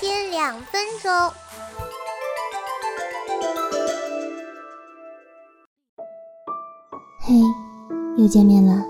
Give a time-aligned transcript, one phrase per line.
[0.00, 1.10] 间两分钟。
[7.20, 7.34] 嘿，
[8.16, 8.84] 又见面了，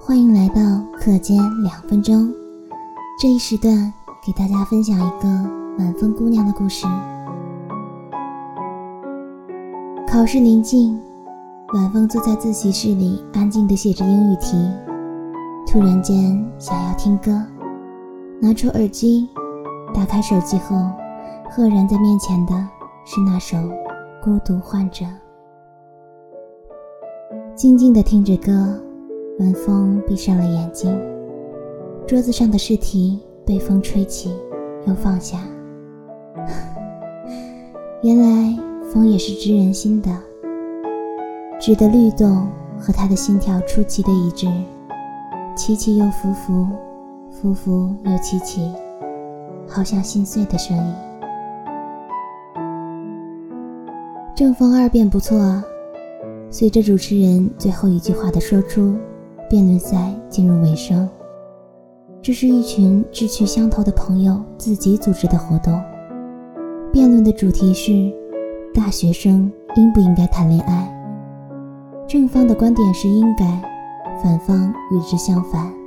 [0.00, 0.60] 欢迎来到
[0.98, 2.32] 课间两分钟。
[3.20, 3.92] 这一时段
[4.26, 5.28] 给大家分享一个
[5.78, 6.86] 晚风姑娘的故事。
[10.08, 11.00] 考试临近，
[11.74, 14.56] 晚风坐在自习室里，安静地写着英语题。
[15.66, 17.42] 突然间想要听歌，
[18.40, 19.28] 拿出耳机，
[19.94, 20.74] 打开手机后，
[21.48, 22.52] 赫然在面前的
[23.06, 23.56] 是那首
[24.22, 25.04] 《孤独患者》。
[27.54, 28.52] 静静的听着歌，
[29.38, 31.00] 晚风闭上了眼睛。
[32.08, 34.34] 桌子上的试题被风吹起，
[34.86, 35.38] 又放下。
[38.02, 38.58] 原来
[38.92, 40.10] 风也是知人心的，
[41.60, 42.48] 纸的律动
[42.78, 44.48] 和他的心跳出奇的一致，
[45.56, 46.66] 起起又伏伏，
[47.30, 48.70] 伏伏又起起，
[49.74, 50.94] 好像心碎的声音。
[54.36, 55.64] 正风二辩不错啊。
[56.48, 58.96] 随着主持人最后一句话的说出，
[59.50, 61.08] 辩论赛进入尾声。
[62.22, 65.82] 这是一群志趣相投的朋友自己组织的活动。
[66.92, 68.12] 辩论的主题是：
[68.72, 70.88] 大学生应不应该谈恋爱？
[72.06, 73.44] 正方的观点是应该，
[74.22, 75.83] 反方与之相反。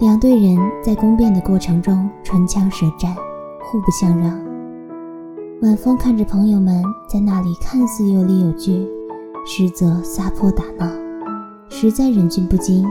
[0.00, 3.14] 两队人在攻辩的过程中唇枪舌战，
[3.62, 4.38] 互不相让。
[5.62, 8.86] 晚风看着朋友们在那里看似有理有据。
[9.46, 10.90] 实则撒泼打闹，
[11.68, 12.82] 实在忍俊不禁。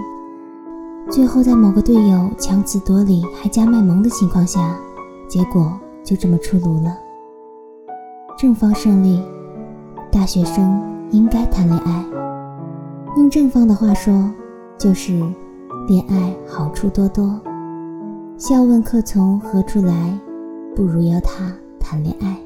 [1.09, 4.78] 最后，在某个队友强词夺理还加卖萌的情况下，
[5.28, 6.96] 结果就这么出炉了。
[8.38, 9.20] 正方胜利，
[10.12, 12.06] 大学生应该谈恋爱。
[13.18, 14.30] 用正方的话说，
[14.78, 15.20] 就是
[15.88, 17.39] 恋爱好处多多。
[18.38, 20.17] 笑问客从何处来，
[20.75, 22.38] 不如邀他谈恋爱。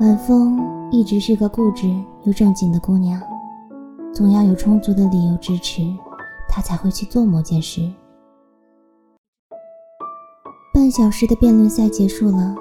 [0.00, 0.58] 晚风。
[0.90, 1.86] 一直是个固执
[2.24, 3.20] 又正经的姑娘，
[4.10, 5.82] 总要有充足的理由支持，
[6.48, 7.82] 她才会去做某件事。
[10.72, 12.56] 半小时的辩论赛结束了，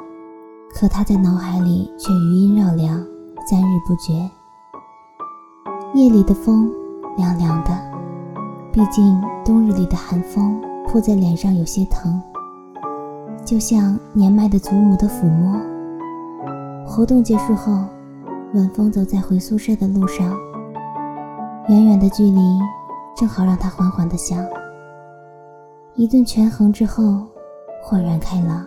[0.75, 2.97] 可她在脑海里却余音绕梁，
[3.49, 4.29] 三日不绝。
[5.93, 6.69] 夜里的风
[7.15, 7.71] 凉凉的，
[8.77, 12.21] 毕竟冬日里的寒风扑在脸上有些疼，
[13.43, 15.59] 就像年迈的祖母的抚摸。
[16.85, 17.83] 活动结束后。
[18.53, 20.31] 晚风走在回宿舍的路上，
[21.67, 22.39] 远远的距离
[23.15, 24.45] 正好让他缓缓的想。
[25.95, 27.23] 一顿权衡之后，
[27.81, 28.65] 豁然开朗。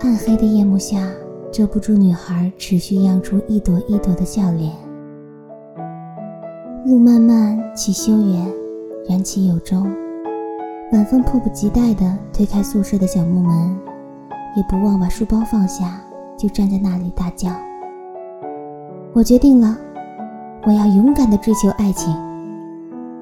[0.00, 1.06] 暗黑的夜幕下，
[1.52, 4.72] 遮不住女孩持续漾出一朵一朵的笑脸。
[6.84, 8.44] 路漫漫其修远，
[9.08, 9.88] 缘起有终。
[10.90, 13.78] 晚风迫不及待地推开宿舍的小木门，
[14.56, 16.00] 也不忘把书包放下。
[16.36, 17.50] 就站在那里大叫
[19.14, 19.78] ：“我决定了，
[20.66, 22.12] 我要勇敢地追求爱情。”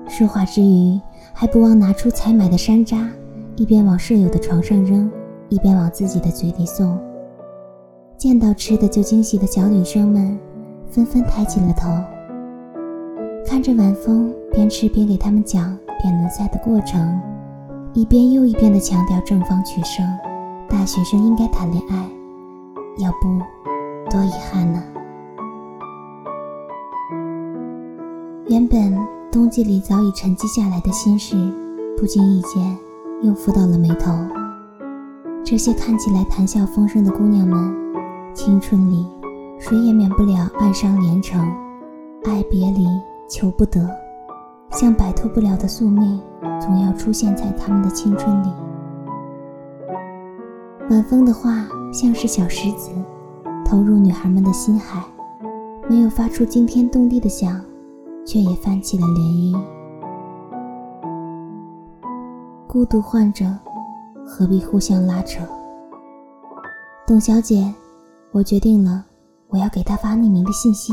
[0.09, 0.99] 说话之余，
[1.35, 3.07] 还不忘拿出采买的山楂，
[3.57, 5.11] 一边往舍友的床上扔，
[5.51, 6.99] 一边往自己的嘴里送。
[8.17, 10.39] 见到吃的就惊喜的小女生们，
[10.89, 11.91] 纷纷抬起了头，
[13.51, 17.21] 看着晚风边吃边给他们讲辩论赛的过程，
[17.95, 20.07] 一遍又一遍地强调正方取胜，
[20.69, 22.09] 大学生应该谈恋爱。
[22.99, 23.41] 要不，
[24.09, 24.81] 多遗憾呢。
[28.47, 28.97] 原本
[29.33, 31.35] 冬季里早已沉积下来的心事，
[31.99, 32.79] 不经意间
[33.21, 34.13] 又浮到了眉头。
[35.45, 37.75] 这些看起来谈笑风生的姑娘们，
[38.33, 39.05] 青春里
[39.59, 41.45] 谁也免不了暗伤连城，
[42.27, 42.87] 爱别离
[43.31, 43.89] 求不得，
[44.73, 46.21] 像摆脱不了的宿命，
[46.61, 48.53] 总要出现在他们的青春里。
[50.91, 51.67] 晚风的话。
[51.93, 52.93] 像是小石子，
[53.65, 55.03] 投入女孩们的心海，
[55.89, 57.61] 没有发出惊天动地的响，
[58.25, 59.19] 却也泛起了涟
[59.53, 59.61] 漪。
[62.69, 63.45] 孤独患者，
[64.25, 65.43] 何必互相拉扯？
[67.09, 67.75] 董小姐，
[68.31, 69.05] 我决定了，
[69.49, 70.93] 我要给他发匿名的信息。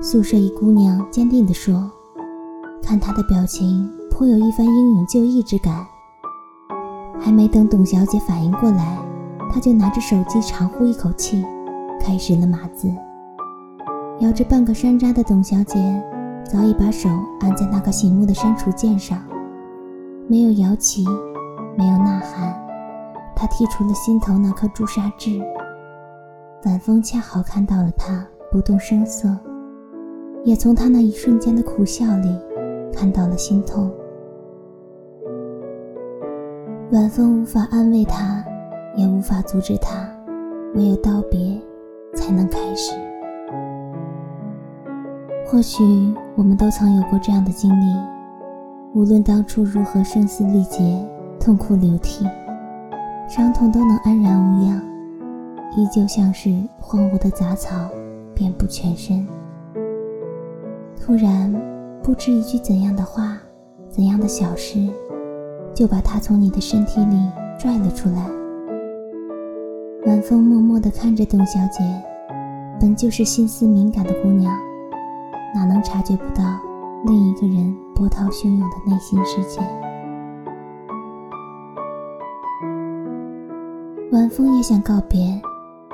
[0.00, 1.90] 宿舍一姑娘坚定地说，
[2.80, 5.84] 看她的表情，颇有一番英勇就义之感。
[7.18, 8.96] 还没等董小姐反应过来。
[9.50, 11.44] 她就拿着手机长呼一口气，
[12.00, 12.88] 开始了码字。
[14.20, 16.00] 摇着半个山楂的董小姐
[16.44, 17.08] 早已把手
[17.40, 19.18] 按在那个醒目的删除键上，
[20.28, 21.04] 没有摇旗，
[21.76, 22.54] 没有呐喊，
[23.34, 25.40] 她剔除了心头那颗朱砂痣。
[26.66, 29.36] 晚风恰好看到了她不动声色，
[30.48, 32.34] 也从他那一瞬间的苦笑里
[32.90, 33.92] 看到了心痛。
[36.90, 38.42] 晚风无法安慰他，
[38.96, 40.08] 也无法阻止他，
[40.74, 41.60] 唯有道别，
[42.14, 42.94] 才能开始。
[45.44, 45.84] 或许
[46.34, 47.84] 我们都曾有过这样的经历，
[48.94, 51.06] 无论当初如何声嘶力竭、
[51.38, 52.26] 痛哭流涕，
[53.28, 54.82] 伤痛都能安然无恙，
[55.76, 56.50] 依旧像是
[56.80, 57.90] 荒芜的杂草，
[58.34, 59.28] 遍布全身。
[61.08, 61.50] 突然，
[62.02, 63.38] 不知一句怎样的话，
[63.88, 64.78] 怎样的小事。
[65.72, 67.16] 就把他从你的身体里
[67.58, 68.28] 拽了出来。
[70.04, 71.82] 晚风默默地看着董小姐，
[72.78, 74.54] 本就是心思敏感的姑娘，
[75.54, 76.44] 哪能察觉不到
[77.06, 79.62] 另一个人波涛汹涌的内心世界？
[84.12, 85.40] 晚风也想告别，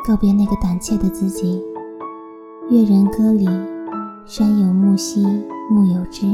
[0.04, 1.62] 告别那个胆怯的自己。
[2.68, 3.46] 越人歌里，
[4.26, 5.22] 山有木兮
[5.70, 6.26] 木有枝，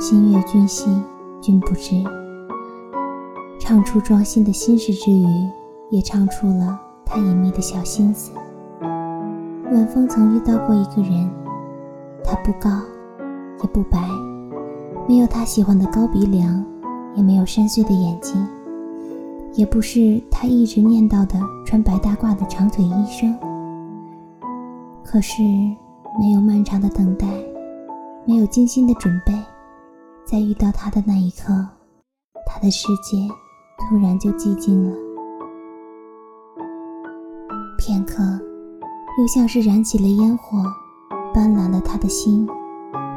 [0.00, 0.90] 心悦君兮
[1.40, 2.02] 君不知。
[3.60, 5.26] 唱出庄心的心事之余，
[5.88, 8.32] 也唱出了他隐秘的小心思。
[9.70, 11.30] 晚风曾遇到过一个人，
[12.24, 12.70] 他不高，
[13.62, 14.00] 也不白，
[15.08, 16.64] 没有他喜欢的高鼻梁，
[17.14, 18.44] 也没有深邃的眼睛，
[19.54, 23.32] 也不是他一直念叨的穿白大褂的长腿医生。
[25.04, 25.42] 可是，
[26.18, 27.26] 没有漫长的等待，
[28.24, 29.32] 没有精心的准备，
[30.24, 31.52] 在遇到他的那一刻，
[32.46, 33.18] 他的世界。
[33.78, 34.96] 突然就寂静了，
[37.76, 38.22] 片刻，
[39.18, 40.64] 又像是燃起了烟火，
[41.32, 42.48] 斑斓了他的心，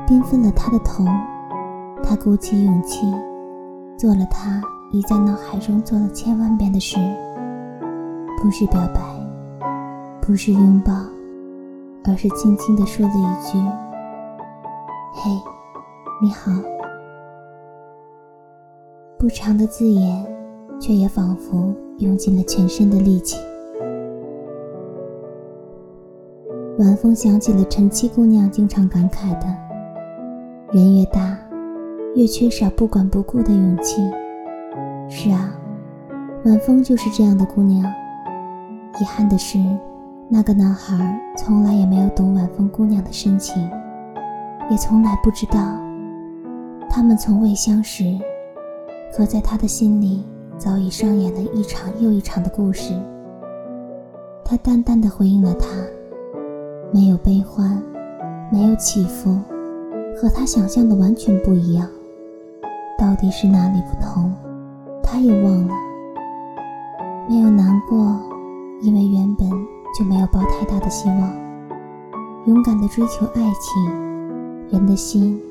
[0.05, 1.07] 缤纷了他的瞳。
[2.03, 3.09] 他鼓起勇气，
[3.97, 4.61] 做了他
[4.91, 6.97] 已在脑海中做了千万遍的事，
[8.39, 9.01] 不是表白，
[10.21, 10.93] 不是拥抱，
[12.05, 13.57] 而是轻轻地说了一句
[15.13, 15.31] ：“嘿，
[16.21, 16.51] 你好。”
[19.17, 20.25] 不长的字眼。
[20.81, 23.37] 却也仿佛用尽了全身的力气。
[26.77, 29.45] 晚风想起了陈七姑娘经常感慨的
[30.71, 31.37] ：“人越大，
[32.15, 34.01] 越缺少不管不顾的勇气。”
[35.11, 35.51] 是啊，
[36.45, 37.83] 晚风就是这样的姑娘。
[39.01, 39.59] 遗憾的是，
[40.31, 43.67] 那个男孩从来也没有懂晚风姑娘的深情，
[44.69, 45.59] 也从来不知道，
[46.87, 48.15] 他们从未相识，
[49.11, 50.23] 可在他的心里。
[50.55, 52.93] 早已上演了一场又一场的故事。
[54.43, 55.67] 他淡淡的回应了他，
[56.93, 57.81] 没有悲欢，
[58.51, 59.39] 没有起伏，
[60.21, 61.87] 和他想象的完全不一样。
[62.97, 64.33] 到底是哪里不同？
[65.01, 65.73] 他又忘了。
[67.29, 68.19] 没有难过，
[68.81, 69.49] 因为原本
[69.97, 71.31] 就没有抱太大的希望。
[72.45, 75.41] 勇敢的追求爱情，人的心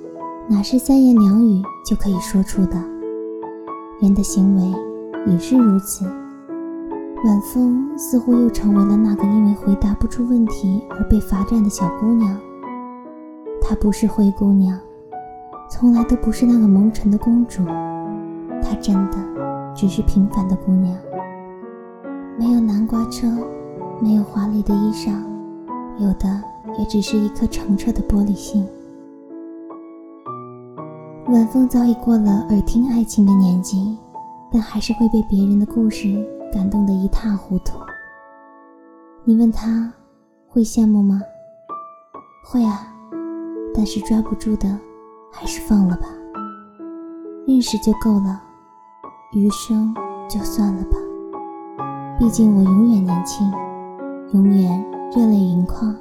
[0.49, 2.77] 哪是三言两语就可以说出的？
[4.01, 4.89] 人的行为。
[5.27, 6.07] 也是如此。
[7.25, 12.39] 晚风似乎又成为了那个因为回答不出问题而被罚站的小姑娘。
[13.61, 14.79] 她不是灰姑娘，
[15.69, 17.65] 从来都不是那个蒙尘的公主。
[18.63, 19.19] 她真的
[19.75, 20.97] 只是平凡的姑娘，
[22.39, 23.27] 没有南瓜车，
[24.01, 25.13] 没有华丽的衣裳，
[25.99, 26.43] 有的
[26.79, 28.67] 也只是一颗澄澈的玻璃心。
[31.29, 33.97] 晚风早已过了耳听爱情的年纪。
[34.51, 37.79] 但还是会被别人的故事感动得一塌糊涂。
[39.23, 39.93] 你问他
[40.49, 41.21] 会羡慕吗？
[42.43, 42.91] 会啊，
[43.75, 44.67] 但是抓不住的，
[45.31, 46.07] 还是放了吧。
[47.47, 48.41] 认识就够了，
[49.35, 49.95] 余生
[50.31, 50.97] 就算了吧。
[52.19, 53.53] 毕竟我永远年轻，
[54.35, 54.85] 永远
[55.17, 55.97] 热泪盈眶，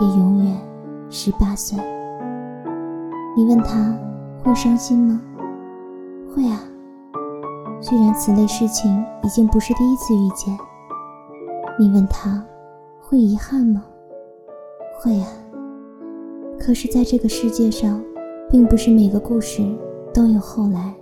[0.00, 0.56] 也永远
[1.10, 1.76] 十八岁。
[3.36, 3.92] 你问他
[4.44, 5.20] 会伤心吗？
[6.32, 6.60] 会啊。
[7.80, 10.56] 虽然此类事情已经不是第一次遇见，
[11.80, 12.44] 你问他
[13.00, 13.82] 会遗憾吗？
[15.00, 15.26] 会啊。
[16.60, 18.00] 可是，在这个世界上，
[18.48, 19.64] 并不是每个故事
[20.14, 20.94] 都有后来。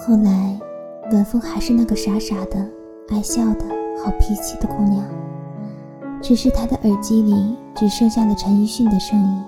[0.00, 0.58] 后来，
[1.10, 2.58] 晚风还是那个傻傻的、
[3.08, 3.64] 爱笑的
[4.04, 5.02] 好脾气的姑娘，
[6.20, 9.44] 只是她的耳机里只剩下了陈奕迅的声音。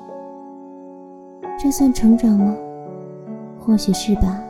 [1.59, 2.57] 这算成长吗？
[3.59, 4.43] 或许是吧，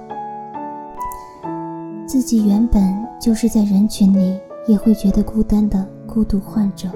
[2.06, 2.80] 自己原本
[3.20, 4.38] 就是在人群里
[4.68, 6.88] 也会觉得孤单的孤独患者，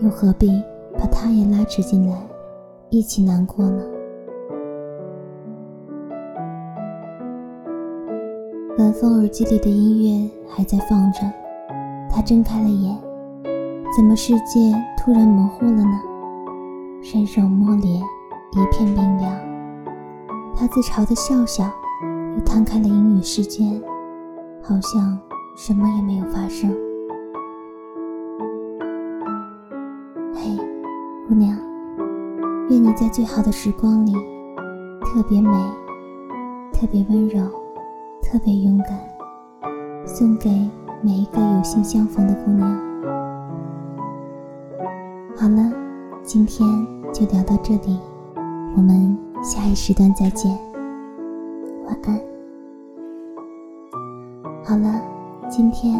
[0.00, 0.62] 又何必
[0.98, 2.18] 把他也拉扯进来，
[2.90, 3.82] 一起难过呢？
[8.92, 11.20] 风耳机里的音乐还在放着，
[12.10, 12.96] 他睁开了眼，
[13.96, 16.00] 怎么世界突然模糊了呢？
[17.02, 18.00] 伸手摸脸，
[18.52, 19.32] 一片冰凉。
[20.54, 21.64] 他自嘲的笑笑，
[22.36, 23.64] 又摊开了英语世界，
[24.62, 25.18] 好像
[25.56, 26.70] 什么也没有发生。
[30.34, 30.56] 嘿，
[31.28, 31.58] 姑娘，
[32.68, 34.12] 愿你在最好的时光里，
[35.00, 35.50] 特别美，
[36.72, 37.40] 特别温柔，
[38.32, 38.98] 特别勇敢，
[40.06, 40.48] 送给
[41.02, 42.66] 每一个有幸相逢的姑娘。
[45.36, 45.70] 好了，
[46.22, 46.66] 今天
[47.12, 48.00] 就聊到这里，
[48.74, 50.50] 我们下一时段再见，
[51.84, 52.18] 晚安。
[54.64, 54.98] 好了，
[55.50, 55.92] 今天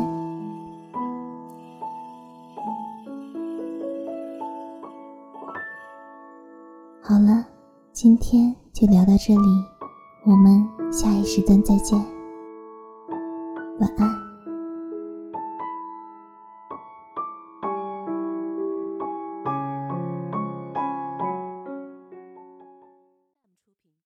[7.03, 7.45] 好了，
[7.93, 9.65] 今天就聊到这里，
[10.25, 12.03] 我们下一时段再见，
[13.83, 14.32] 晚安。